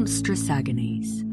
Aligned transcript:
Monstrous 0.00 0.48
Agonies. 0.48 1.24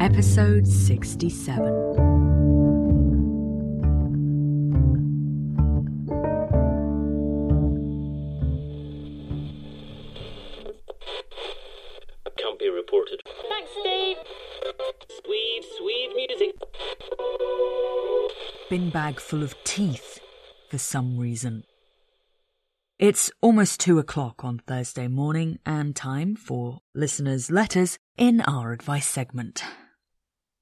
Episode 0.00 0.66
67. 0.66 1.56
Can't 12.36 12.58
be 12.58 12.68
reported. 12.68 13.20
Thanks, 13.48 13.70
Steve. 13.80 14.16
Sweet, 15.24 15.64
sweet 15.78 16.10
music. 16.16 16.56
bin 18.68 18.90
bag 18.90 19.20
full 19.20 19.44
of 19.44 19.54
teeth 19.62 20.18
for 20.68 20.78
some 20.78 21.16
reason. 21.16 21.62
It's 22.98 23.30
almost 23.42 23.78
two 23.78 23.98
o'clock 23.98 24.42
on 24.42 24.60
Thursday 24.60 25.06
morning 25.06 25.58
and 25.66 25.94
time 25.94 26.34
for 26.34 26.78
listeners' 26.94 27.50
letters 27.50 27.98
in 28.16 28.40
our 28.40 28.72
advice 28.72 29.06
segment. 29.06 29.62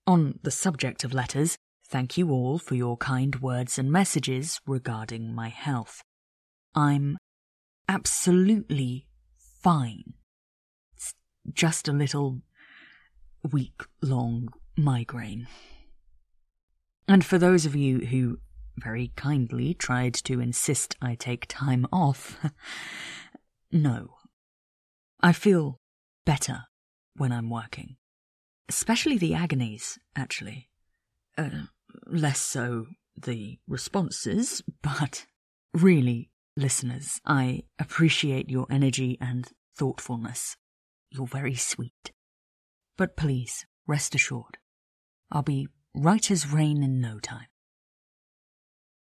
On 0.04 0.40
the 0.42 0.50
subject 0.50 1.04
of 1.04 1.14
letters, 1.14 1.56
thank 1.86 2.18
you 2.18 2.32
all 2.32 2.58
for 2.58 2.74
your 2.74 2.96
kind 2.96 3.36
words 3.36 3.78
and 3.78 3.92
messages 3.92 4.60
regarding 4.66 5.32
my 5.32 5.48
health. 5.48 6.02
I'm 6.74 7.18
absolutely 7.88 9.06
fine. 9.62 10.14
It's 10.96 11.14
just 11.52 11.86
a 11.86 11.92
little 11.92 12.40
week 13.52 13.80
long 14.02 14.48
migraine. 14.76 15.46
And 17.06 17.24
for 17.24 17.38
those 17.38 17.64
of 17.64 17.76
you 17.76 18.00
who 18.00 18.40
very 18.76 19.12
kindly 19.16 19.74
tried 19.74 20.14
to 20.14 20.40
insist 20.40 20.96
I 21.00 21.14
take 21.14 21.46
time 21.48 21.86
off, 21.92 22.38
no. 23.72 24.16
I 25.20 25.32
feel 25.32 25.80
better 26.26 26.64
when 27.16 27.32
I'm 27.32 27.50
working. 27.50 27.96
Especially 28.68 29.18
the 29.18 29.34
agonies, 29.34 29.98
actually. 30.16 30.68
Uh, 31.36 31.66
less 32.06 32.40
so 32.40 32.86
the 33.16 33.58
responses, 33.68 34.62
but 34.82 35.26
really, 35.72 36.30
listeners, 36.56 37.20
I 37.24 37.62
appreciate 37.78 38.50
your 38.50 38.66
energy 38.70 39.18
and 39.20 39.48
thoughtfulness. 39.76 40.56
You're 41.10 41.26
very 41.26 41.54
sweet. 41.54 42.12
But 42.96 43.16
please, 43.16 43.66
rest 43.86 44.14
assured, 44.14 44.58
I'll 45.30 45.42
be 45.42 45.68
right 45.94 46.30
as 46.30 46.50
rain 46.50 46.82
in 46.82 47.00
no 47.00 47.18
time. 47.18 47.46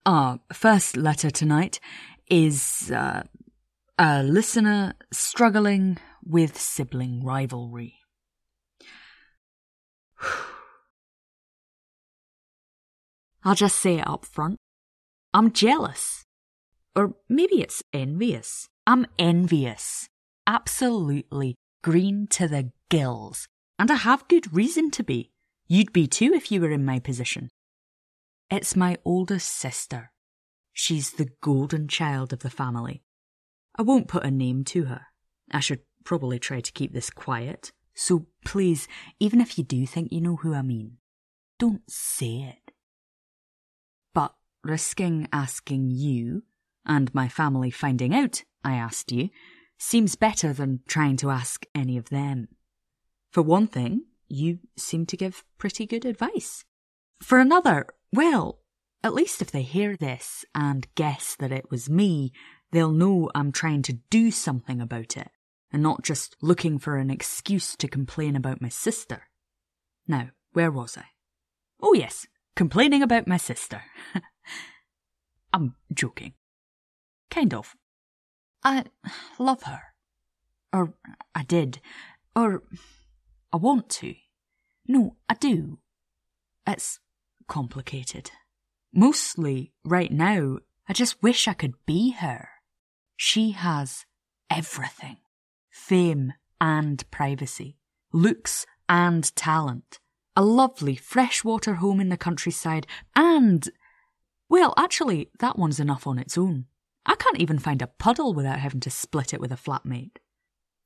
Our 0.10 0.40
first 0.52 0.98
letter 0.98 1.30
tonight 1.30 1.80
is 2.32 2.90
uh, 2.90 3.22
a 4.00 4.24
listener 4.24 4.96
struggling 5.12 6.00
with 6.26 6.60
sibling 6.60 7.24
rivalry. 7.24 7.94
I'll 13.44 13.54
just 13.54 13.76
say 13.76 14.00
it 14.00 14.08
up 14.08 14.26
front. 14.26 14.58
I'm 15.32 15.52
jealous. 15.52 16.26
Or 16.96 17.14
maybe 17.30 17.62
it's 17.62 17.84
envious. 17.94 18.68
I'm 18.88 19.06
envious. 19.20 20.10
Absolutely 20.48 21.54
green 21.84 22.26
to 22.32 22.48
the 22.48 22.72
gills. 22.90 23.48
And 23.78 23.92
I 23.92 23.98
have 23.98 24.28
good 24.28 24.52
reason 24.56 24.90
to 24.90 25.04
be. 25.04 25.30
You'd 25.68 25.94
be 25.94 26.08
too 26.08 26.34
if 26.34 26.52
you 26.52 26.62
were 26.62 26.72
in 26.72 26.84
my 26.84 26.98
position. 26.98 27.50
It's 28.52 28.76
my 28.76 28.98
oldest 29.06 29.48
sister. 29.48 30.12
She's 30.74 31.12
the 31.12 31.30
golden 31.42 31.88
child 31.88 32.34
of 32.34 32.40
the 32.40 32.50
family. 32.50 33.04
I 33.78 33.84
won't 33.84 34.08
put 34.08 34.26
a 34.26 34.32
name 34.32 34.64
to 34.66 34.86
her. 34.86 35.02
I 35.52 35.60
should 35.60 35.82
probably 36.04 36.40
try 36.40 36.60
to 36.62 36.72
keep 36.72 36.94
this 36.94 37.10
quiet. 37.10 37.72
So 37.94 38.28
please, 38.46 38.88
even 39.20 39.42
if 39.42 39.58
you 39.58 39.64
do 39.64 39.86
think 39.86 40.12
you 40.12 40.22
know 40.22 40.38
who 40.38 40.54
I 40.54 40.62
mean, 40.62 40.98
don't 41.60 41.84
say 41.88 42.38
it. 42.38 42.74
But 44.14 44.34
risking 44.64 45.28
asking 45.32 45.92
you, 45.92 46.44
and 46.86 47.14
my 47.14 47.28
family 47.28 47.70
finding 47.70 48.16
out 48.16 48.44
I 48.64 48.76
asked 48.76 49.12
you, 49.12 49.30
seems 49.78 50.16
better 50.16 50.54
than 50.54 50.82
trying 50.88 51.18
to 51.18 51.30
ask 51.30 51.66
any 51.76 51.98
of 51.98 52.10
them. 52.10 52.48
For 53.32 53.42
one 53.42 53.68
thing, 53.68 54.06
you 54.28 54.60
seem 54.78 55.06
to 55.08 55.18
give 55.18 55.44
pretty 55.58 55.86
good 55.86 56.06
advice. 56.06 56.66
For 57.22 57.40
another, 57.40 57.88
well, 58.14 58.60
at 59.04 59.14
least 59.14 59.42
if 59.42 59.52
they 59.52 59.62
hear 59.62 59.96
this 59.96 60.44
and 60.54 60.88
guess 60.96 61.36
that 61.40 61.52
it 61.52 61.70
was 61.72 61.90
me, 61.90 62.32
they'll 62.72 62.92
know 62.92 63.30
I'm 63.34 63.52
trying 63.52 63.82
to 63.84 64.00
do 64.10 64.32
something 64.32 64.82
about 64.82 65.16
it 65.16 65.30
and 65.72 65.84
not 65.84 66.04
just 66.04 66.36
looking 66.42 66.80
for 66.80 66.98
an 66.98 67.10
excuse 67.10 67.76
to 67.78 67.88
complain 67.88 68.36
about 68.36 68.62
my 68.62 68.70
sister. 68.70 69.24
Now, 70.08 70.30
where 70.54 70.72
was 70.72 70.98
I? 70.98 71.06
Oh 71.82 71.94
yes, 71.94 72.28
complaining 72.56 73.02
about 73.04 73.28
my 73.28 73.38
sister. 73.38 73.84
I'm 75.54 75.76
joking. 75.94 76.34
Kind 77.30 77.54
of. 77.54 77.76
I 78.64 78.86
love 79.38 79.64
her. 79.64 79.82
Or 80.74 80.94
I 81.34 81.44
did. 81.44 81.80
Or 82.36 82.64
I 83.54 83.58
want 83.58 83.90
to. 83.90 84.16
No, 84.88 85.16
I 85.28 85.36
do. 85.36 85.80
It's 86.68 87.00
complicated. 87.50 88.32
Mostly, 88.94 89.74
right 89.84 90.12
now, 90.12 90.60
I 90.88 90.94
just 90.94 91.22
wish 91.22 91.48
I 91.48 91.54
could 91.54 91.74
be 91.86 92.12
her. 92.12 92.48
She 93.18 93.52
has 93.52 94.06
everything. 94.50 95.18
Fame 95.70 96.34
and 96.62 97.04
privacy. 97.12 97.78
Looks 98.14 98.66
and 98.88 99.36
talent. 99.36 100.00
A 100.38 100.42
lovely 100.42 100.96
freshwater 100.96 101.76
home 101.76 102.00
in 102.00 102.08
the 102.08 102.16
countryside 102.16 102.88
and, 103.14 103.70
well, 104.48 104.74
actually, 104.78 105.30
that 105.40 105.60
one's 105.60 105.82
enough 105.82 106.08
on 106.08 106.18
its 106.18 106.38
own. 106.38 106.66
I 107.06 107.16
can't 107.16 107.40
even 107.42 107.60
find 107.60 107.82
a 107.82 107.88
puddle 107.88 108.34
without 108.34 108.60
having 108.60 108.80
to 108.82 108.90
split 108.90 109.34
it 109.34 109.42
with 109.42 109.52
a 109.52 109.56
flatmate. 109.56 110.18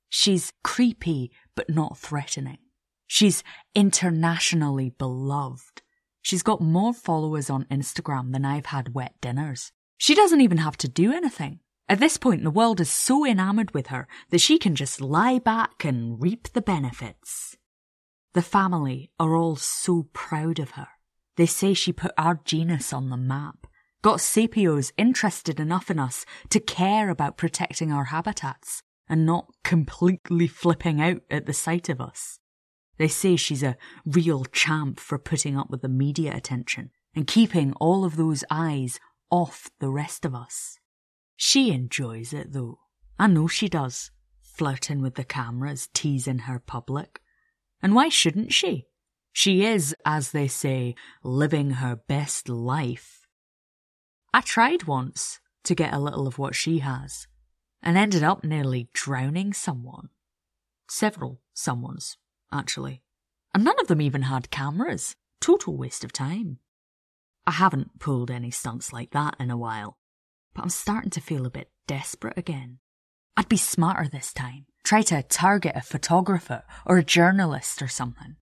She's 0.09 0.53
creepy, 0.63 1.31
but 1.55 1.69
not 1.69 1.97
threatening. 1.97 2.57
She's 3.05 3.43
internationally 3.75 4.89
beloved. 4.89 5.82
She's 6.23 6.41
got 6.41 6.61
more 6.61 6.93
followers 6.93 7.49
on 7.49 7.65
Instagram 7.65 8.31
than 8.31 8.45
I've 8.45 8.67
had 8.67 8.95
wet 8.95 9.13
dinners. 9.21 9.71
She 9.97 10.15
doesn't 10.15 10.41
even 10.41 10.57
have 10.57 10.77
to 10.77 10.87
do 10.87 11.13
anything. 11.13 11.59
At 11.89 11.99
this 11.99 12.17
point, 12.17 12.43
the 12.43 12.49
world 12.49 12.79
is 12.79 12.89
so 12.89 13.25
enamored 13.25 13.73
with 13.73 13.87
her 13.87 14.07
that 14.29 14.39
she 14.39 14.57
can 14.57 14.73
just 14.73 15.01
lie 15.01 15.37
back 15.37 15.83
and 15.83 16.21
reap 16.21 16.47
the 16.53 16.61
benefits. 16.61 17.57
The 18.33 18.41
family 18.41 19.11
are 19.19 19.35
all 19.35 19.57
so 19.57 20.07
proud 20.13 20.59
of 20.59 20.71
her. 20.71 20.87
They 21.35 21.45
say 21.45 21.73
she 21.73 21.91
put 21.91 22.13
our 22.17 22.39
genus 22.45 22.93
on 22.93 23.09
the 23.09 23.17
map, 23.17 23.67
got 24.01 24.19
Sapios 24.19 24.93
interested 24.97 25.59
enough 25.59 25.91
in 25.91 25.99
us 25.99 26.25
to 26.49 26.59
care 26.59 27.09
about 27.09 27.37
protecting 27.37 27.91
our 27.91 28.05
habitats 28.05 28.81
and 29.09 29.25
not 29.25 29.47
completely 29.63 30.47
flipping 30.47 31.01
out 31.01 31.21
at 31.29 31.45
the 31.45 31.53
sight 31.53 31.89
of 31.89 31.99
us. 31.99 32.39
They 32.97 33.07
say 33.07 33.35
she's 33.35 33.63
a 33.63 33.77
real 34.05 34.45
champ 34.45 34.99
for 34.99 35.17
putting 35.17 35.57
up 35.57 35.69
with 35.69 35.81
the 35.81 35.89
media 35.89 36.35
attention 36.35 36.91
and 37.15 37.27
keeping 37.27 37.73
all 37.73 38.05
of 38.05 38.15
those 38.15 38.43
eyes 38.49 38.99
off 39.29 39.69
the 39.79 39.89
rest 39.89 40.25
of 40.25 40.35
us. 40.35 40.77
She 41.35 41.71
enjoys 41.71 42.33
it 42.33 42.53
though. 42.53 42.79
I 43.17 43.27
know 43.27 43.47
she 43.47 43.67
does. 43.67 44.11
Flirting 44.41 45.01
with 45.01 45.15
the 45.15 45.23
cameras, 45.23 45.89
teasing 45.93 46.39
her 46.39 46.59
public. 46.59 47.21
And 47.81 47.95
why 47.95 48.09
shouldn't 48.09 48.53
she? 48.53 48.85
She 49.31 49.65
is, 49.65 49.95
as 50.05 50.31
they 50.31 50.47
say, 50.47 50.93
living 51.23 51.71
her 51.71 51.95
best 51.95 52.47
life. 52.47 53.25
I 54.31 54.41
tried 54.41 54.83
once 54.83 55.39
to 55.63 55.73
get 55.73 55.93
a 55.93 55.99
little 55.99 56.27
of 56.27 56.37
what 56.37 56.53
she 56.53 56.79
has 56.79 57.27
and 57.81 57.97
ended 57.97 58.23
up 58.23 58.43
nearly 58.43 58.89
drowning 58.93 59.53
someone. 59.53 60.09
Several 60.87 61.41
someones, 61.55 62.17
actually. 62.53 63.01
And 63.53 63.63
none 63.63 63.79
of 63.79 63.87
them 63.87 64.01
even 64.01 64.23
had 64.23 64.51
cameras. 64.51 65.15
Total 65.41 65.75
waste 65.75 66.03
of 66.03 66.13
time. 66.13 66.59
I 67.45 67.51
haven't 67.51 67.99
pulled 67.99 68.31
any 68.31 68.51
stunts 68.51 68.93
like 68.93 69.11
that 69.11 69.35
in 69.39 69.51
a 69.51 69.57
while, 69.57 69.97
but 70.53 70.61
I'm 70.61 70.69
starting 70.69 71.09
to 71.11 71.21
feel 71.21 71.45
a 71.45 71.51
bit 71.51 71.69
desperate 71.87 72.37
again. 72.37 72.79
I'd 73.35 73.49
be 73.49 73.57
smarter 73.57 74.07
this 74.09 74.31
time. 74.31 74.65
Try 74.83 75.01
to 75.03 75.23
target 75.23 75.73
a 75.75 75.81
photographer 75.81 76.63
or 76.85 76.97
a 76.97 77.03
journalist 77.03 77.81
or 77.81 77.87
something. 77.87 78.37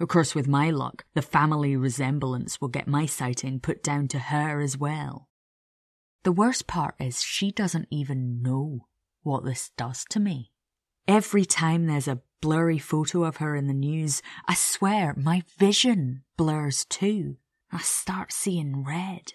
Of 0.00 0.08
course, 0.08 0.34
with 0.34 0.46
my 0.46 0.70
luck, 0.70 1.04
the 1.14 1.22
family 1.22 1.76
resemblance 1.76 2.60
will 2.60 2.68
get 2.68 2.86
my 2.86 3.04
sighting 3.06 3.58
put 3.58 3.82
down 3.82 4.06
to 4.08 4.18
her 4.18 4.60
as 4.60 4.78
well. 4.78 5.28
The 6.22 6.32
worst 6.32 6.66
part 6.66 6.94
is 7.00 7.22
she 7.22 7.50
doesn't 7.50 7.88
even 7.90 8.40
know 8.42 8.86
what 9.22 9.44
this 9.44 9.70
does 9.76 10.04
to 10.10 10.20
me. 10.20 10.52
Every 11.08 11.44
time 11.44 11.86
there's 11.86 12.08
a 12.08 12.22
blurry 12.40 12.78
photo 12.78 13.24
of 13.24 13.36
her 13.38 13.56
in 13.56 13.66
the 13.66 13.74
news, 13.74 14.22
I 14.46 14.54
swear 14.54 15.14
my 15.16 15.42
vision 15.58 16.22
blurs 16.36 16.84
too. 16.84 17.36
I 17.72 17.78
start 17.78 18.32
seeing 18.32 18.84
red. 18.84 19.34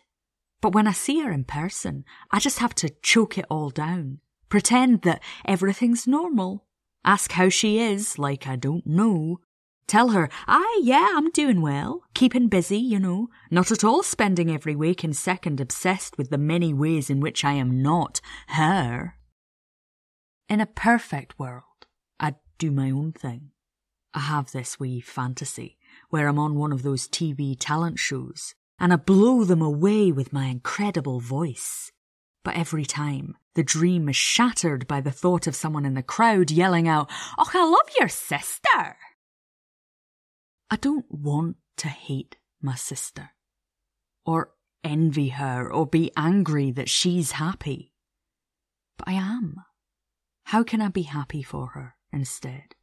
But 0.62 0.74
when 0.74 0.88
I 0.88 0.94
see 0.94 1.20
her 1.22 1.32
in 1.32 1.44
person, 1.44 2.06
I 2.32 2.40
just 2.40 2.60
have 2.60 2.74
to 2.76 2.90
choke 3.02 3.38
it 3.38 3.46
all 3.50 3.70
down, 3.70 4.20
Pretend 4.54 5.02
that 5.02 5.24
everything's 5.46 6.06
normal. 6.06 6.68
Ask 7.04 7.32
how 7.32 7.50
she 7.50 7.80
is, 7.80 8.20
like 8.20 8.46
I 8.46 8.56
don't 8.56 8.86
know. 8.86 9.40
Tell 9.88 10.10
her, 10.10 10.30
aye, 10.48 10.82
yeah, 10.84 11.10
I'm 11.16 11.32
doing 11.32 11.60
well. 11.60 12.04
Keeping 12.14 12.50
busy, 12.50 12.78
you 12.78 13.00
know. 13.00 13.30
Not 13.50 13.72
at 13.72 13.84
all 13.84 14.04
spending 14.04 14.52
every 14.52 14.76
waking 14.76 15.14
second 15.14 15.60
obsessed 15.60 16.20
with 16.20 16.30
the 16.30 16.38
many 16.38 16.72
ways 16.72 17.10
in 17.10 17.20
which 17.20 17.44
I 17.44 17.54
am 17.54 17.82
not 17.82 18.22
her. 18.50 19.16
In 20.48 20.62
a 20.62 20.68
perfect 20.68 21.40
world, 21.40 21.64
do 22.64 22.72
my 22.72 22.90
own 22.90 23.12
thing. 23.12 23.52
I 24.14 24.22
have 24.22 24.54
this 24.54 24.80
wee 24.80 25.02
fantasy 25.02 25.78
where 26.10 26.30
I'm 26.30 26.40
on 26.40 26.56
one 26.56 26.72
of 26.72 26.82
those 26.82 27.10
TV 27.10 27.58
talent 27.60 28.00
shows 28.00 28.56
and 28.80 28.94
I 28.94 28.96
blow 28.96 29.44
them 29.44 29.62
away 29.62 30.14
with 30.14 30.32
my 30.32 30.46
incredible 30.46 31.20
voice. 31.20 31.92
But 32.42 32.56
every 32.56 32.86
time, 32.86 33.36
the 33.56 33.64
dream 33.64 34.08
is 34.08 34.16
shattered 34.16 34.88
by 34.88 35.02
the 35.02 35.12
thought 35.12 35.46
of 35.46 35.58
someone 35.58 35.86
in 35.86 35.94
the 35.94 36.02
crowd 36.02 36.52
yelling 36.52 36.88
out, 36.88 37.12
Oh, 37.38 37.50
I 37.54 37.66
love 37.66 37.90
your 38.00 38.08
sister! 38.08 38.96
I 40.72 40.78
don't 40.78 41.06
want 41.10 41.58
to 41.78 41.90
hate 41.90 42.38
my 42.62 42.76
sister, 42.76 43.32
or 44.26 44.52
envy 44.86 45.30
her, 45.30 45.70
or 45.70 45.86
be 45.86 46.12
angry 46.16 46.72
that 46.72 46.90
she's 46.90 47.34
happy. 47.34 47.92
But 48.98 49.10
I 49.10 49.14
am. 49.14 49.58
How 50.46 50.64
can 50.64 50.82
I 50.82 50.88
be 50.88 51.04
happy 51.04 51.44
for 51.44 51.68
her 51.68 51.96
instead? 52.14 52.76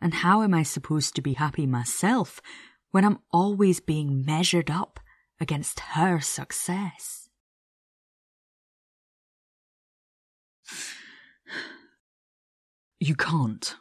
And 0.00 0.14
how 0.14 0.42
am 0.42 0.54
I 0.54 0.62
supposed 0.62 1.16
to 1.16 1.22
be 1.22 1.32
happy 1.32 1.66
myself 1.66 2.40
when 2.90 3.04
I'm 3.04 3.18
always 3.32 3.80
being 3.80 4.24
measured 4.24 4.70
up 4.70 5.00
against 5.40 5.80
her 5.80 6.20
success? 6.20 7.28
You 13.00 13.14
can't. 13.14 13.76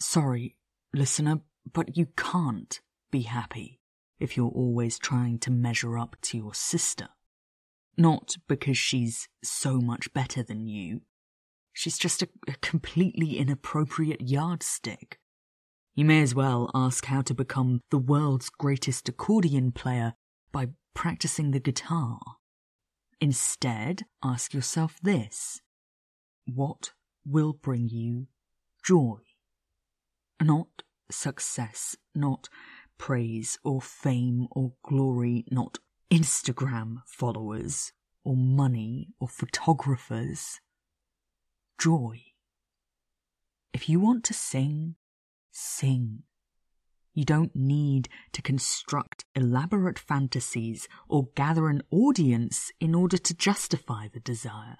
Sorry, 0.00 0.56
listener, 0.92 1.40
but 1.72 1.96
you 1.96 2.06
can't 2.16 2.80
be 3.10 3.22
happy 3.22 3.80
if 4.18 4.36
you're 4.36 4.48
always 4.48 4.98
trying 4.98 5.38
to 5.40 5.50
measure 5.50 5.98
up 5.98 6.16
to 6.22 6.36
your 6.36 6.54
sister. 6.54 7.08
Not 7.96 8.36
because 8.48 8.78
she's 8.78 9.28
so 9.42 9.80
much 9.80 10.12
better 10.12 10.42
than 10.42 10.66
you. 10.66 11.02
She's 11.74 11.98
just 11.98 12.22
a, 12.22 12.28
a 12.48 12.54
completely 12.62 13.36
inappropriate 13.36 14.22
yardstick. 14.22 15.18
You 15.94 16.04
may 16.04 16.22
as 16.22 16.34
well 16.34 16.70
ask 16.74 17.04
how 17.06 17.20
to 17.22 17.34
become 17.34 17.80
the 17.90 17.98
world's 17.98 18.48
greatest 18.48 19.08
accordion 19.08 19.72
player 19.72 20.14
by 20.52 20.68
practicing 20.94 21.50
the 21.50 21.60
guitar. 21.60 22.18
Instead, 23.20 24.04
ask 24.22 24.54
yourself 24.54 24.98
this 25.02 25.60
What 26.46 26.92
will 27.26 27.52
bring 27.52 27.88
you 27.88 28.28
joy? 28.84 29.18
Not 30.40 30.84
success, 31.10 31.96
not 32.14 32.48
praise 32.98 33.58
or 33.64 33.80
fame 33.80 34.46
or 34.52 34.72
glory, 34.84 35.44
not 35.50 35.78
Instagram 36.10 36.98
followers 37.06 37.92
or 38.24 38.36
money 38.36 39.08
or 39.18 39.28
photographers. 39.28 40.60
Joy. 41.78 42.22
If 43.72 43.88
you 43.88 44.00
want 44.00 44.24
to 44.24 44.34
sing, 44.34 44.94
sing. 45.50 46.22
You 47.12 47.24
don't 47.24 47.54
need 47.54 48.08
to 48.32 48.42
construct 48.42 49.24
elaborate 49.36 49.98
fantasies 49.98 50.88
or 51.08 51.28
gather 51.36 51.68
an 51.68 51.82
audience 51.90 52.72
in 52.80 52.94
order 52.94 53.16
to 53.18 53.34
justify 53.34 54.08
the 54.12 54.20
desire. 54.20 54.78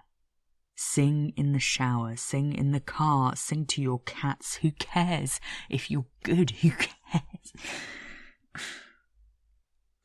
Sing 0.76 1.32
in 1.36 1.52
the 1.52 1.60
shower, 1.60 2.16
sing 2.16 2.52
in 2.52 2.72
the 2.72 2.80
car, 2.80 3.36
sing 3.36 3.66
to 3.66 3.80
your 3.80 4.00
cats. 4.00 4.56
Who 4.56 4.72
cares? 4.72 5.38
If 5.70 5.90
you're 5.90 6.06
good, 6.24 6.50
who 6.50 6.70
cares? 6.70 7.52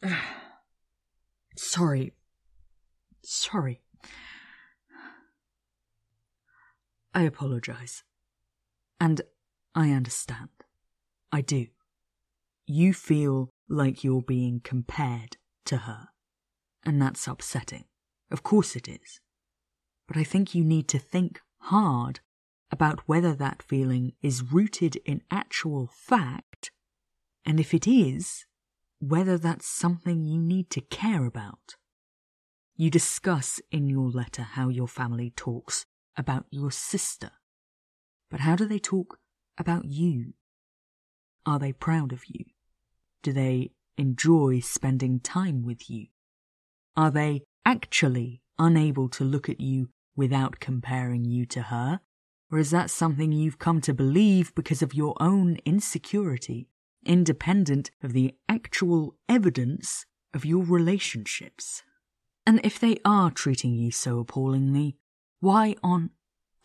Sorry. 1.57 2.13
Sorry. 3.23 3.81
I 7.19 7.23
apologize. 7.23 8.03
And 8.99 9.21
I 9.75 9.91
understand. 9.91 10.49
I 11.31 11.41
do. 11.41 11.67
You 12.65 12.93
feel 12.93 13.49
like 13.67 14.03
you're 14.03 14.21
being 14.21 14.61
compared 14.63 15.37
to 15.65 15.77
her. 15.77 16.09
And 16.83 17.01
that's 17.01 17.27
upsetting. 17.27 17.85
Of 18.31 18.43
course 18.43 18.75
it 18.75 18.87
is 18.87 19.19
but 20.09 20.17
I 20.17 20.23
think 20.23 20.55
you 20.55 20.63
need 20.63 20.87
to 20.87 20.97
think 20.97 21.39
hard 21.59 22.19
about 22.71 23.07
whether 23.07 23.35
that 23.35 23.61
feeling 23.61 24.13
is 24.23 24.51
rooted 24.51 24.95
in 25.05 25.21
actual 25.29 25.87
fact, 25.93 26.71
and 27.45 27.59
if 27.59 27.75
it 27.75 27.87
is, 27.87 28.45
whether 28.99 29.37
that's 29.37 29.67
something 29.67 30.25
you 30.25 30.41
need 30.41 30.71
to 30.71 30.81
care 30.81 31.25
about. 31.25 31.75
You 32.75 32.89
discuss 32.89 33.61
in 33.71 33.87
your 33.87 34.09
letter 34.09 34.41
how 34.41 34.69
your 34.69 34.87
family 34.87 35.31
talks 35.35 35.85
about 36.17 36.45
your 36.49 36.71
sister, 36.71 37.31
but 38.29 38.41
how 38.41 38.55
do 38.55 38.65
they 38.65 38.79
talk 38.79 39.19
about 39.57 39.85
you? 39.85 40.33
Are 41.45 41.59
they 41.59 41.73
proud 41.73 42.11
of 42.11 42.25
you? 42.27 42.45
Do 43.23 43.33
they 43.33 43.71
enjoy 43.97 44.59
spending 44.59 45.19
time 45.19 45.63
with 45.63 45.89
you? 45.89 46.07
Are 46.95 47.11
they 47.11 47.43
actually 47.65 48.41
unable 48.57 49.09
to 49.09 49.23
look 49.23 49.49
at 49.49 49.59
you 49.59 49.89
without 50.15 50.59
comparing 50.59 51.25
you 51.25 51.45
to 51.47 51.63
her? 51.63 51.99
Or 52.51 52.57
is 52.59 52.71
that 52.71 52.89
something 52.89 53.31
you've 53.31 53.59
come 53.59 53.79
to 53.81 53.93
believe 53.93 54.53
because 54.55 54.81
of 54.81 54.93
your 54.93 55.15
own 55.19 55.57
insecurity, 55.65 56.67
independent 57.05 57.91
of 58.01 58.13
the 58.13 58.35
actual 58.47 59.15
evidence 59.27 60.05
of 60.33 60.45
your 60.45 60.63
relationships? 60.63 61.83
And 62.45 62.59
if 62.63 62.79
they 62.79 62.97
are 63.05 63.29
treating 63.29 63.75
you 63.75 63.91
so 63.91 64.19
appallingly, 64.19 64.97
why 65.39 65.75
on 65.83 66.11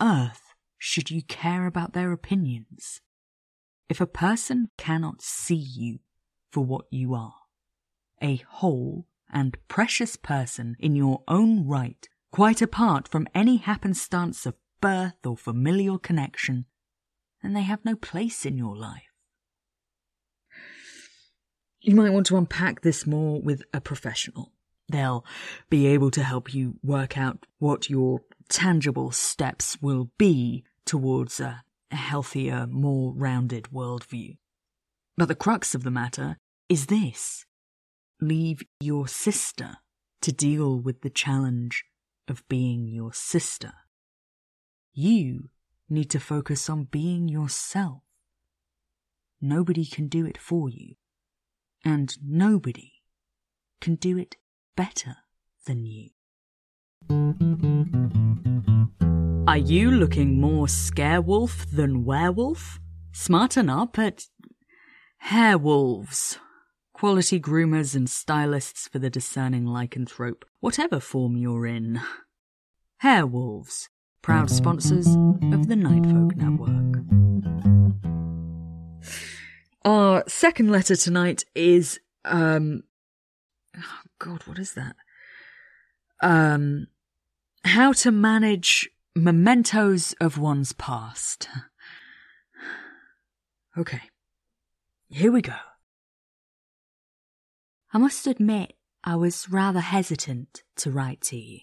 earth 0.00 0.42
should 0.78 1.10
you 1.10 1.22
care 1.22 1.66
about 1.66 1.92
their 1.92 2.12
opinions? 2.12 3.00
If 3.88 4.00
a 4.00 4.06
person 4.06 4.70
cannot 4.76 5.22
see 5.22 5.54
you 5.54 5.98
for 6.50 6.64
what 6.64 6.86
you 6.90 7.14
are, 7.14 7.34
a 8.22 8.36
whole 8.48 9.06
and 9.32 9.56
precious 9.68 10.16
person 10.16 10.76
in 10.78 10.96
your 10.96 11.22
own 11.28 11.66
right 11.66 12.08
quite 12.32 12.62
apart 12.62 13.06
from 13.06 13.28
any 13.34 13.58
happenstance 13.58 14.46
of 14.46 14.54
birth 14.80 15.24
or 15.24 15.36
familial 15.36 15.98
connection, 15.98 16.66
then 17.42 17.52
they 17.52 17.62
have 17.62 17.84
no 17.84 17.94
place 17.94 18.44
in 18.44 18.56
your 18.56 18.76
life. 18.76 19.02
You 21.80 21.94
might 21.94 22.10
want 22.10 22.26
to 22.26 22.36
unpack 22.38 22.80
this 22.80 23.06
more 23.06 23.40
with 23.40 23.62
a 23.72 23.80
professional. 23.80 24.53
They'll 24.88 25.24
be 25.70 25.86
able 25.86 26.10
to 26.12 26.22
help 26.22 26.52
you 26.52 26.78
work 26.82 27.16
out 27.16 27.46
what 27.58 27.88
your 27.88 28.20
tangible 28.48 29.10
steps 29.12 29.80
will 29.80 30.10
be 30.18 30.64
towards 30.84 31.40
a 31.40 31.64
healthier, 31.90 32.66
more 32.66 33.12
rounded 33.14 33.68
worldview. 33.72 34.36
But 35.16 35.28
the 35.28 35.34
crux 35.34 35.74
of 35.74 35.84
the 35.84 35.90
matter 35.90 36.38
is 36.68 36.86
this 36.86 37.46
leave 38.20 38.62
your 38.80 39.06
sister 39.08 39.76
to 40.22 40.32
deal 40.32 40.78
with 40.78 41.02
the 41.02 41.10
challenge 41.10 41.84
of 42.28 42.46
being 42.48 42.88
your 42.88 43.12
sister. 43.12 43.72
You 44.92 45.50
need 45.88 46.10
to 46.10 46.20
focus 46.20 46.70
on 46.70 46.84
being 46.84 47.28
yourself. 47.28 48.02
Nobody 49.40 49.84
can 49.84 50.08
do 50.08 50.24
it 50.24 50.38
for 50.38 50.70
you, 50.70 50.94
and 51.84 52.16
nobody 52.22 52.92
can 53.80 53.96
do 53.96 54.16
it 54.16 54.36
better 54.76 55.16
than 55.66 55.84
you. 55.84 56.10
Are 59.46 59.58
you 59.58 59.90
looking 59.90 60.40
more 60.40 60.66
scarewolf 60.66 61.70
than 61.70 62.04
werewolf? 62.04 62.80
Smarten 63.12 63.68
up 63.70 63.98
at 63.98 64.26
Hairwolves. 65.26 66.38
Quality 66.92 67.40
groomers 67.40 67.94
and 67.94 68.08
stylists 68.08 68.88
for 68.88 68.98
the 68.98 69.10
discerning 69.10 69.64
lycanthrope, 69.64 70.42
whatever 70.60 71.00
form 71.00 71.36
you're 71.36 71.66
in. 71.66 72.00
Hairwolves, 73.02 73.88
proud 74.22 74.50
sponsors 74.50 75.06
of 75.06 75.68
the 75.68 75.76
Nightfolk 75.76 76.36
Network. 76.36 77.04
Our 79.84 80.24
second 80.26 80.70
letter 80.70 80.96
tonight 80.96 81.44
is, 81.54 82.00
um, 82.24 82.84
God, 84.24 84.46
what 84.46 84.58
is 84.58 84.72
that? 84.72 84.96
Um, 86.22 86.86
how 87.62 87.92
to 87.92 88.10
manage 88.10 88.88
mementos 89.14 90.14
of 90.18 90.38
one's 90.38 90.72
past. 90.72 91.46
Okay, 93.76 94.00
here 95.10 95.30
we 95.30 95.42
go. 95.42 95.52
I 97.92 97.98
must 97.98 98.26
admit 98.26 98.72
I 99.04 99.14
was 99.16 99.50
rather 99.50 99.80
hesitant 99.80 100.62
to 100.76 100.90
write 100.90 101.20
to 101.24 101.36
you. 101.36 101.58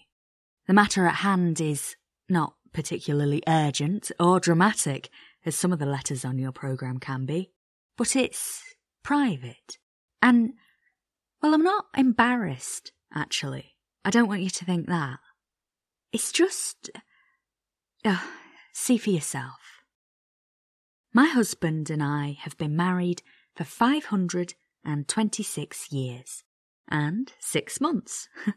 The 0.67 0.73
matter 0.73 1.07
at 1.07 1.15
hand 1.15 1.59
is 1.59 1.95
not 2.29 2.53
particularly 2.73 3.41
urgent 3.47 4.11
or 4.19 4.39
dramatic, 4.39 5.09
as 5.47 5.55
some 5.55 5.73
of 5.73 5.79
the 5.79 5.87
letters 5.87 6.23
on 6.23 6.37
your 6.37 6.51
programme 6.51 6.99
can 6.99 7.25
be, 7.25 7.49
but 7.97 8.15
it's 8.15 8.61
private. 9.01 9.79
And, 10.21 10.53
well, 11.41 11.53
I'm 11.53 11.63
not 11.63 11.85
embarrassed, 11.95 12.91
actually. 13.13 13.75
I 14.05 14.09
don't 14.09 14.27
want 14.27 14.41
you 14.41 14.49
to 14.49 14.65
think 14.65 14.87
that. 14.87 15.19
It's 16.11 16.31
just. 16.31 16.89
Uh, 18.03 18.17
see 18.73 18.97
for 18.97 19.11
yourself. 19.11 19.83
My 21.13 21.27
husband 21.27 21.89
and 21.89 22.01
I 22.01 22.37
have 22.41 22.57
been 22.57 22.75
married 22.75 23.21
for 23.55 23.63
526 23.63 25.91
years 25.91 26.43
and 26.87 27.33
six 27.39 27.81
months. 27.81 28.29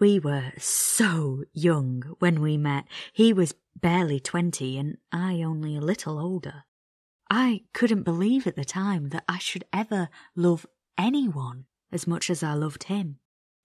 we 0.00 0.18
were 0.18 0.52
so 0.56 1.44
young 1.52 2.14
when 2.20 2.40
we 2.40 2.56
met. 2.56 2.84
He 3.12 3.32
was 3.32 3.54
barely 3.74 4.20
20 4.20 4.78
and 4.78 4.98
I 5.12 5.42
only 5.42 5.76
a 5.76 5.80
little 5.80 6.18
older. 6.18 6.64
I 7.30 7.64
couldn't 7.74 8.04
believe 8.04 8.46
at 8.46 8.56
the 8.56 8.64
time 8.64 9.10
that 9.10 9.24
I 9.28 9.38
should 9.38 9.64
ever 9.72 10.08
love 10.34 10.64
anyone 10.96 11.66
as 11.92 12.06
much 12.06 12.30
as 12.30 12.42
I 12.42 12.54
loved 12.54 12.84
him. 12.84 13.18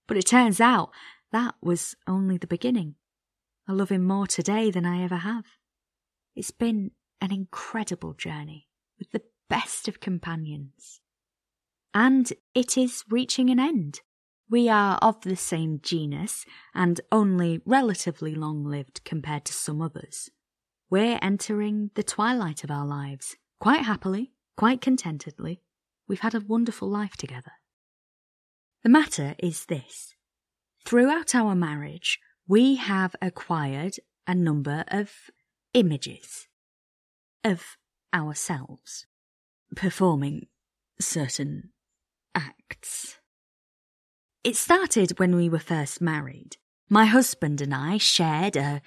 But 0.07 0.17
it 0.17 0.27
turns 0.27 0.59
out 0.59 0.91
that 1.31 1.55
was 1.61 1.95
only 2.07 2.37
the 2.37 2.47
beginning. 2.47 2.95
I 3.67 3.71
love 3.71 3.89
him 3.89 4.03
more 4.03 4.27
today 4.27 4.69
than 4.71 4.85
I 4.85 5.03
ever 5.03 5.17
have. 5.17 5.45
It's 6.35 6.51
been 6.51 6.91
an 7.21 7.31
incredible 7.31 8.13
journey 8.13 8.67
with 8.99 9.11
the 9.11 9.21
best 9.49 9.87
of 9.87 9.99
companions. 9.99 11.01
And 11.93 12.31
it 12.53 12.77
is 12.77 13.03
reaching 13.09 13.49
an 13.49 13.59
end. 13.59 14.01
We 14.49 14.67
are 14.67 14.97
of 15.01 15.21
the 15.21 15.35
same 15.35 15.79
genus 15.81 16.45
and 16.73 16.99
only 17.11 17.61
relatively 17.65 18.35
long 18.35 18.65
lived 18.65 19.01
compared 19.05 19.45
to 19.45 19.53
some 19.53 19.81
others. 19.81 20.29
We're 20.89 21.17
entering 21.21 21.91
the 21.95 22.03
twilight 22.03 22.63
of 22.63 22.69
our 22.69 22.85
lives, 22.85 23.35
quite 23.59 23.83
happily, 23.83 24.33
quite 24.57 24.81
contentedly. 24.81 25.61
We've 26.07 26.19
had 26.19 26.35
a 26.35 26.41
wonderful 26.41 26.89
life 26.89 27.15
together. 27.15 27.53
The 28.83 28.89
matter 28.89 29.35
is 29.39 29.65
this. 29.65 30.13
Throughout 30.85 31.33
our 31.33 31.55
marriage, 31.55 32.19
we 32.47 32.75
have 32.75 33.15
acquired 33.21 33.95
a 34.27 34.35
number 34.35 34.83
of 34.89 35.31
images 35.73 36.47
of 37.43 37.77
ourselves 38.13 39.05
performing 39.75 40.47
certain 40.99 41.71
acts. 42.35 43.17
It 44.43 44.57
started 44.57 45.17
when 45.17 45.35
we 45.35 45.47
were 45.47 45.59
first 45.59 46.01
married. 46.01 46.57
My 46.89 47.05
husband 47.05 47.61
and 47.61 47.73
I 47.73 47.97
shared 47.97 48.57
a 48.57 48.81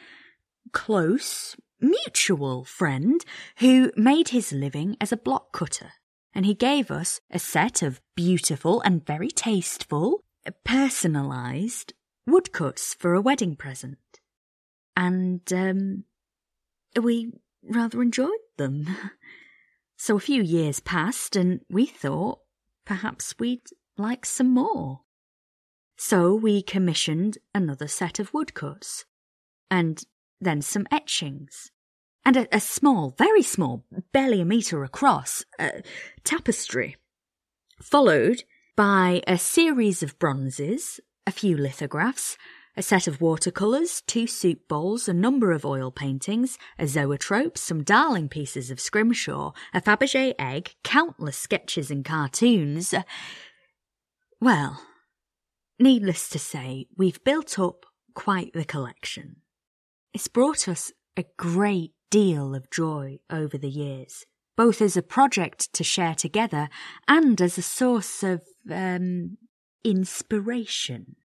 close, 0.73 1.57
mutual 1.81 2.65
friend 2.65 3.25
who 3.59 3.91
made 3.97 4.29
his 4.29 4.53
living 4.53 4.97
as 5.01 5.13
a 5.13 5.17
block 5.17 5.53
cutter, 5.53 5.93
and 6.37 6.45
he 6.45 6.53
gave 6.53 6.91
us 6.91 7.23
a 7.31 7.39
set 7.39 7.81
of 7.81 8.03
beautiful 8.15 8.83
and 8.83 9.07
very 9.07 9.29
tasteful, 9.29 10.23
personalised 10.67 11.93
woodcuts 12.27 12.93
for 12.93 13.15
a 13.15 13.23
wedding 13.23 13.57
present. 13.57 13.97
And, 14.95 15.41
um, 15.51 16.05
we 17.01 17.33
rather 17.63 18.03
enjoyed 18.03 18.31
them. 18.59 18.87
So 19.99 20.15
a 20.15 20.21
few 20.21 20.43
years 20.43 20.79
passed, 20.79 21.37
and 21.37 21.63
we 21.71 21.87
thought 21.87 22.41
perhaps 22.85 23.35
we'd 23.39 23.63
like 23.97 24.27
some 24.27 24.51
more. 24.51 25.01
So 25.97 26.35
we 26.35 26.61
commissioned 26.61 27.39
another 27.55 27.89
set 27.89 28.19
of 28.19 28.35
woodcuts, 28.35 29.07
and 29.71 30.05
then 30.39 30.61
some 30.61 30.87
etchings, 30.91 31.71
and 32.27 32.37
a, 32.37 32.57
a 32.57 32.61
small, 32.61 33.15
very 33.17 33.43
small, 33.43 33.85
barely 34.13 34.41
a 34.41 34.45
metre 34.45 34.83
across, 34.83 35.45
uh, 35.61 35.71
tapestry, 36.25 36.97
followed 37.81 38.43
by 38.75 39.23
a 39.29 39.39
series 39.39 40.03
of 40.03 40.19
bronzes, 40.19 40.99
a 41.25 41.31
few 41.31 41.57
lithographs, 41.57 42.37
a 42.77 42.83
set 42.83 43.07
of 43.07 43.21
watercolours, 43.21 44.03
two 44.09 44.27
soup 44.27 44.67
bowls, 44.69 45.09
a 45.09 45.15
number 45.15 45.53
of 45.53 45.65
oil 45.65 45.93
paintings, 45.93 46.59
a 46.81 46.89
zoetrope, 46.89 47.57
some 47.57 47.85
darling 47.85 48.29
pieces 48.29 48.73
of 48.73 48.81
scrimshaw, 48.81 49.53
a 49.73 49.81
Fabergé 49.81 50.35
egg, 50.37 50.75
countless 50.83 51.39
sketches 51.39 51.93
and 51.93 52.05
cartoons. 52.05 52.93
Well, 54.41 54.83
needless 55.79 56.29
to 56.31 56.41
say, 56.41 56.89
we've 56.97 57.23
built 57.23 57.57
up 57.57 57.87
quite 58.15 58.53
the 58.53 58.65
collection. 58.65 59.37
It's 60.13 60.29
brought 60.29 60.67
us 60.67 60.93
a 61.17 61.25
great 61.37 61.93
deal 62.11 62.55
of 62.55 62.71
joy 62.71 63.19
over 63.31 63.59
the 63.59 63.71
years, 63.71 64.25
both 64.57 64.81
as 64.81 64.97
a 64.97 65.03
project 65.03 65.73
to 65.73 65.85
share 65.85 66.15
together 66.15 66.69
and 67.09 67.41
as 67.41 67.59
a 67.59 67.63
source 67.63 68.23
of, 68.23 68.43
um, 68.71 69.39
inspiration. 69.85 71.17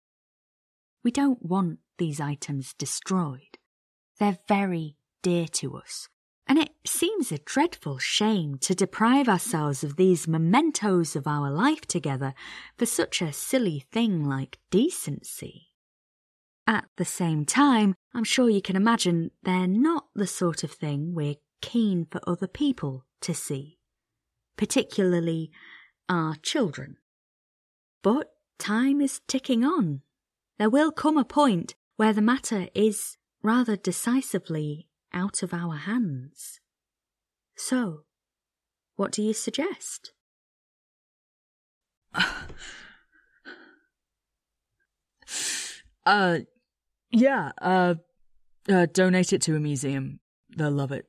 We 1.04 1.10
don't 1.10 1.44
want 1.44 1.80
these 1.98 2.20
items 2.20 2.74
destroyed. 2.74 3.58
They're 4.18 4.38
very 4.48 4.96
dear 5.22 5.46
to 5.48 5.76
us. 5.76 6.08
And 6.46 6.58
it 6.58 6.70
seems 6.84 7.30
a 7.30 7.38
dreadful 7.38 7.98
shame 7.98 8.58
to 8.58 8.74
deprive 8.74 9.28
ourselves 9.28 9.82
of 9.84 9.96
these 9.96 10.28
mementos 10.28 11.16
of 11.16 11.26
our 11.26 11.50
life 11.50 11.86
together 11.86 12.34
for 12.76 12.86
such 12.86 13.22
a 13.22 13.32
silly 13.32 13.84
thing 13.92 14.24
like 14.24 14.58
decency. 14.70 15.71
At 16.66 16.88
the 16.96 17.04
same 17.04 17.44
time, 17.44 17.94
I'm 18.14 18.24
sure 18.24 18.48
you 18.48 18.62
can 18.62 18.76
imagine 18.76 19.30
they're 19.42 19.66
not 19.66 20.06
the 20.14 20.26
sort 20.26 20.62
of 20.62 20.70
thing 20.70 21.14
we're 21.14 21.36
keen 21.60 22.06
for 22.10 22.20
other 22.26 22.46
people 22.46 23.04
to 23.22 23.34
see, 23.34 23.78
particularly 24.56 25.50
our 26.08 26.36
children. 26.36 26.96
But 28.02 28.32
time 28.58 29.00
is 29.00 29.20
ticking 29.26 29.64
on, 29.64 30.02
there 30.58 30.70
will 30.70 30.92
come 30.92 31.16
a 31.16 31.24
point 31.24 31.74
where 31.96 32.12
the 32.12 32.22
matter 32.22 32.68
is 32.74 33.16
rather 33.42 33.76
decisively 33.76 34.88
out 35.12 35.42
of 35.42 35.52
our 35.52 35.76
hands. 35.76 36.60
So, 37.56 38.04
what 38.96 39.12
do 39.12 39.22
you 39.22 39.34
suggest? 39.34 40.12
Uh, 46.06 46.38
yeah, 47.10 47.52
uh, 47.60 47.94
uh, 48.68 48.86
donate 48.92 49.32
it 49.32 49.42
to 49.42 49.56
a 49.56 49.60
museum. 49.60 50.20
They'll 50.56 50.70
love 50.70 50.92
it. 50.92 51.06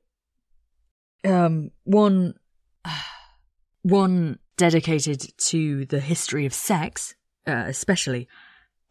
Um, 1.26 1.72
one, 1.84 2.36
one 3.82 4.40
dedicated 4.58 5.26
to 5.38 5.86
the 5.86 6.00
history 6.00 6.46
of 6.46 6.54
sex, 6.54 7.16
uh, 7.48 7.64
especially 7.68 8.28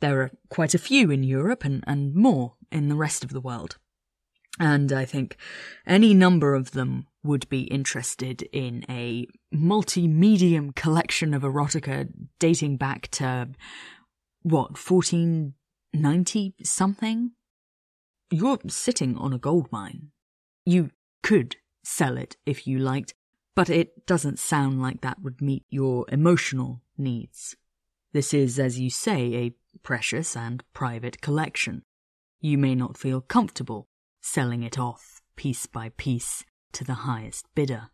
there 0.00 0.20
are 0.20 0.30
quite 0.48 0.74
a 0.74 0.78
few 0.78 1.10
in 1.10 1.22
Europe 1.22 1.64
and, 1.64 1.84
and 1.86 2.14
more 2.14 2.54
in 2.70 2.88
the 2.88 2.96
rest 2.96 3.22
of 3.22 3.30
the 3.30 3.40
world. 3.40 3.78
And 4.58 4.92
I 4.92 5.04
think 5.04 5.36
any 5.86 6.12
number 6.12 6.54
of 6.54 6.72
them 6.72 7.06
would 7.24 7.48
be 7.48 7.62
interested 7.62 8.42
in 8.52 8.84
a 8.88 9.26
multi-medium 9.50 10.72
collection 10.72 11.32
of 11.32 11.42
erotica 11.42 12.08
dating 12.38 12.76
back 12.76 13.08
to, 13.12 13.48
what, 14.42 14.76
1490 15.92 16.54
something? 16.64 17.32
You're 18.30 18.58
sitting 18.68 19.16
on 19.16 19.32
a 19.32 19.38
gold 19.38 19.68
mine. 19.70 20.08
You 20.64 20.90
could 21.22 21.56
sell 21.84 22.16
it 22.16 22.36
if 22.46 22.66
you 22.66 22.78
liked, 22.78 23.14
but 23.54 23.68
it 23.68 24.06
doesn't 24.06 24.38
sound 24.38 24.80
like 24.80 25.02
that 25.02 25.20
would 25.20 25.42
meet 25.42 25.64
your 25.68 26.06
emotional 26.08 26.80
needs. 26.96 27.56
This 28.12 28.32
is, 28.32 28.58
as 28.58 28.80
you 28.80 28.90
say, 28.90 29.34
a 29.34 29.54
precious 29.82 30.36
and 30.36 30.62
private 30.72 31.20
collection. 31.20 31.82
You 32.40 32.58
may 32.58 32.74
not 32.74 32.96
feel 32.96 33.20
comfortable 33.20 33.88
selling 34.20 34.62
it 34.62 34.78
off 34.78 35.20
piece 35.36 35.66
by 35.66 35.90
piece 35.96 36.44
to 36.72 36.84
the 36.84 36.94
highest 36.94 37.46
bidder. 37.54 37.90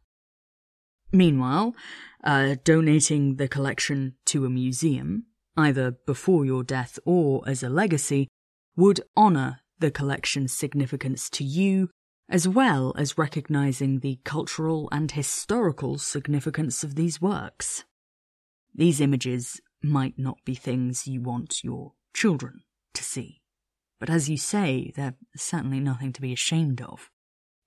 Meanwhile, 1.10 1.74
uh, 2.22 2.56
donating 2.64 3.36
the 3.36 3.48
collection 3.48 4.14
to 4.26 4.44
a 4.44 4.50
museum, 4.50 5.24
either 5.58 5.90
before 6.06 6.46
your 6.46 6.62
death 6.62 6.98
or 7.04 7.42
as 7.46 7.62
a 7.62 7.68
legacy, 7.68 8.28
would 8.76 9.00
honour 9.16 9.58
the 9.80 9.90
collection's 9.90 10.52
significance 10.52 11.28
to 11.28 11.44
you, 11.44 11.90
as 12.28 12.46
well 12.46 12.94
as 12.96 13.18
recognising 13.18 13.98
the 13.98 14.20
cultural 14.24 14.88
and 14.92 15.10
historical 15.10 15.98
significance 15.98 16.84
of 16.84 16.94
these 16.94 17.20
works. 17.20 17.84
These 18.74 19.00
images 19.00 19.60
might 19.82 20.18
not 20.18 20.38
be 20.44 20.54
things 20.54 21.08
you 21.08 21.20
want 21.20 21.64
your 21.64 21.92
children 22.14 22.62
to 22.94 23.02
see. 23.02 23.40
But 23.98 24.10
as 24.10 24.30
you 24.30 24.36
say, 24.36 24.92
they're 24.94 25.16
certainly 25.36 25.80
nothing 25.80 26.12
to 26.12 26.20
be 26.20 26.32
ashamed 26.32 26.80
of. 26.80 27.10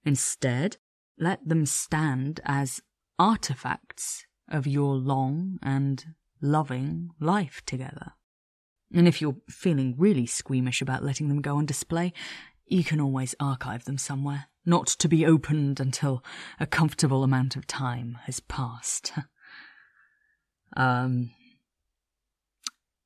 Instead, 0.06 0.78
let 1.18 1.46
them 1.48 1.66
stand 1.66 2.40
as 2.46 2.82
artifacts 3.20 4.26
of 4.50 4.66
your 4.66 4.96
long 4.96 5.60
and 5.62 6.06
loving 6.42 7.12
life 7.20 7.62
together. 7.66 8.14
And 8.94 9.08
if 9.08 9.22
you're 9.22 9.38
feeling 9.50 9.96
really 9.98 10.26
squeamish 10.26 10.82
about 10.82 11.04
letting 11.04 11.30
them 11.30 11.42
go 11.42 11.58
on 11.58 11.66
display, 11.66 12.14
you 12.66 12.84
can 12.84 13.00
always 13.00 13.36
archive 13.40 13.86
them 13.86 13.98
somewhere, 13.98 14.48
not 14.66 14.88
to 14.88 15.08
be 15.08 15.26
opened 15.26 15.80
until 15.80 16.24
a 16.60 16.66
comfortable 16.66 17.24
amount 17.24 17.56
of 17.56 17.68
time 17.68 18.18
has 18.26 18.40
passed. 18.40 19.14
um, 20.76 21.32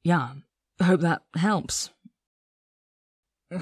yeah, 0.03 0.33
hope 0.81 1.01
that 1.01 1.23
helps. 1.35 1.89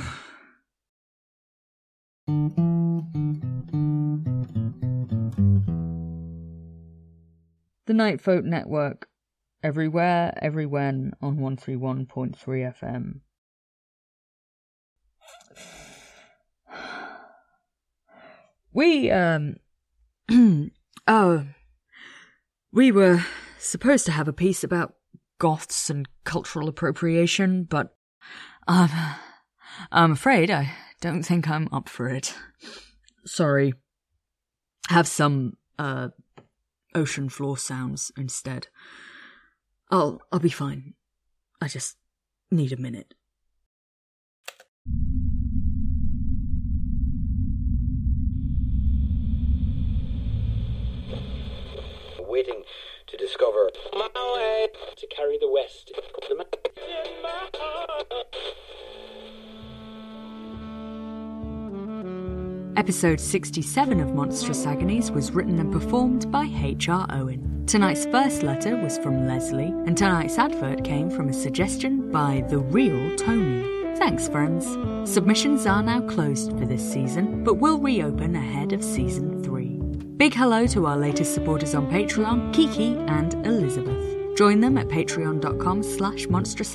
the 7.86 7.94
Nightfolk 7.94 8.44
Network, 8.44 9.08
everywhere, 9.64 10.38
everywhen 10.42 11.14
on 11.22 11.38
131.3 11.38 12.36
FM. 12.38 13.22
We, 18.76 19.12
um, 19.12 19.58
oh, 21.08 21.46
we 22.72 22.92
were 22.92 23.24
supposed 23.60 24.08
to 24.08 24.12
have 24.12 24.28
a 24.28 24.34
piece 24.34 24.64
about 24.64 24.96
goths 25.38 25.92
and 25.92 26.08
cultural 26.24 26.68
appropriation, 26.68 27.66
but 27.66 27.96
um, 28.68 28.90
I'm 29.92 30.14
afraid 30.14 30.50
I 30.50 30.72
don't 31.02 31.22
think 31.22 31.48
I'm 31.48 31.70
up 31.72 31.88
for 31.88 32.10
it. 32.10 32.34
Sorry. 33.28 33.76
Have 34.90 35.08
some, 35.08 35.58
uh, 35.78 36.08
ocean 36.96 37.30
floor 37.30 37.58
sounds 37.58 38.12
instead. 38.18 38.68
I'll, 39.94 40.20
I'll 40.32 40.40
be 40.40 40.50
fine. 40.50 40.96
I 41.62 41.68
just 41.68 41.98
need 42.50 42.72
a 42.72 42.78
minute. 42.78 43.14
Waiting 52.20 52.64
to 53.06 53.18
discover 53.18 53.70
my 53.94 54.10
way 54.36 54.70
to 54.98 55.08
carry 55.16 55.38
the 55.40 55.48
West. 55.48 55.92
Episode 62.76 63.20
67 63.20 64.00
of 64.00 64.16
Monstrous 64.16 64.66
Agonies 64.66 65.12
was 65.12 65.32
written 65.32 65.60
and 65.60 65.72
performed 65.72 66.32
by 66.32 66.50
H.R. 66.60 67.06
Owen. 67.12 67.64
Tonight's 67.68 68.06
first 68.06 68.42
letter 68.42 68.76
was 68.76 68.98
from 68.98 69.28
Leslie, 69.28 69.68
and 69.86 69.96
tonight's 69.96 70.40
advert 70.40 70.84
came 70.84 71.12
from 71.12 71.30
a 71.30 71.34
suggestion 71.34 72.12
by 72.12 72.44
The 72.50 72.58
Real 72.58 73.16
Tony. 73.16 73.96
Thanks, 73.98 74.28
friends. 74.28 74.66
Submissions 75.10 75.68
are 75.68 75.84
now 75.84 76.02
closed 76.02 76.50
for 76.58 76.66
this 76.66 76.92
season, 76.92 77.44
but 77.44 77.56
will 77.56 77.78
reopen 77.78 78.36
ahead 78.36 78.74
of 78.74 78.84
season 78.84 79.44
3. 79.44 79.68
Big 80.18 80.34
hello 80.34 80.66
to 80.66 80.88
our 80.88 80.98
latest 80.98 81.36
supporters 81.36 81.76
on 81.76 81.92
Patreon, 81.92 82.52
Kiki 82.54 82.96
and 83.08 83.36
Elizabeth. 83.46 84.03
Join 84.36 84.62
them 84.62 84.80
at 84.80 84.88
patreon.com 84.88 85.84
slash 85.84 86.28
monstrous 86.28 86.74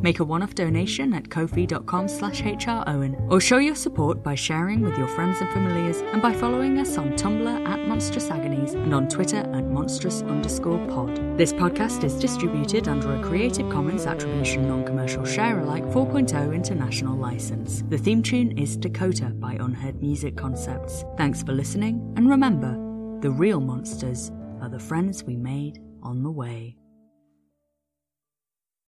make 0.00 0.20
a 0.20 0.24
one-off 0.24 0.54
donation 0.54 1.12
at 1.12 1.24
kofi.com 1.24 2.06
slash 2.06 2.40
hrowen, 2.40 3.20
or 3.30 3.40
show 3.40 3.58
your 3.58 3.74
support 3.74 4.22
by 4.22 4.36
sharing 4.36 4.80
with 4.82 4.96
your 4.96 5.08
friends 5.08 5.40
and 5.40 5.50
familiars 5.50 5.98
and 6.12 6.22
by 6.22 6.32
following 6.32 6.78
us 6.78 6.96
on 6.98 7.10
Tumblr 7.10 7.66
at 7.68 7.88
Monstrous 7.88 8.30
Agonies 8.30 8.74
and 8.74 8.94
on 8.94 9.08
Twitter 9.08 9.38
at 9.38 9.64
monstrous 9.64 10.22
underscore 10.22 10.78
pod. 10.86 11.16
This 11.36 11.52
podcast 11.52 12.04
is 12.04 12.14
distributed 12.14 12.86
under 12.86 13.16
a 13.16 13.22
Creative 13.22 13.68
Commons 13.72 14.06
Attribution 14.06 14.68
Non-Commercial 14.68 15.24
Share-alike 15.24 15.84
4.0 15.86 16.54
international 16.54 17.16
license. 17.16 17.82
The 17.88 17.98
theme 17.98 18.22
tune 18.22 18.56
is 18.56 18.76
Dakota 18.76 19.26
by 19.30 19.54
Unheard 19.54 20.00
Music 20.00 20.36
Concepts. 20.36 21.04
Thanks 21.16 21.42
for 21.42 21.52
listening, 21.52 22.14
and 22.16 22.30
remember, 22.30 22.72
the 23.20 23.30
real 23.30 23.60
monsters 23.60 24.30
are 24.62 24.68
the 24.68 24.78
friends 24.78 25.24
we 25.24 25.36
made 25.36 25.80
on 26.02 26.22
the 26.22 26.30
way. 26.30 26.76